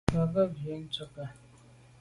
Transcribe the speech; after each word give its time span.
Mba 0.23 0.23
be 0.33 0.39
a’ 0.41 0.45
ghù 0.55 0.67
à 0.73 0.77
ndùke. 0.83 1.25